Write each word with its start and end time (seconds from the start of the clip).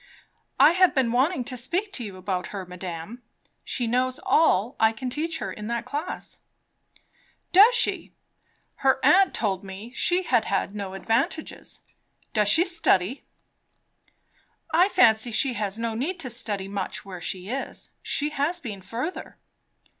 "I 0.59 0.71
have 0.71 0.95
been 0.95 1.11
wanting 1.11 1.43
to 1.43 1.55
speak 1.55 1.93
to 1.93 2.03
you 2.03 2.17
about 2.17 2.47
her, 2.47 2.65
madame. 2.65 3.21
She 3.63 3.85
knows 3.85 4.19
all 4.25 4.75
I 4.79 4.93
can 4.93 5.11
teach 5.11 5.37
her 5.37 5.53
in 5.53 5.67
that 5.67 5.85
class." 5.85 6.39
"Does 7.51 7.75
she! 7.75 8.11
Her 8.77 8.99
aunt 9.05 9.35
told 9.35 9.63
me 9.63 9.93
she 9.93 10.23
had 10.23 10.45
had 10.45 10.73
no 10.73 10.95
advantages. 10.95 11.81
Does 12.33 12.49
she 12.49 12.65
study?" 12.65 13.25
"I 14.73 14.89
fancy 14.89 15.29
she 15.29 15.53
has 15.53 15.77
no 15.77 15.93
need 15.93 16.19
to 16.21 16.31
study 16.31 16.67
much 16.67 17.05
where 17.05 17.21
she 17.21 17.49
is. 17.49 17.91
She 18.01 18.31
has 18.31 18.59
been 18.59 18.81
further." 18.81 19.37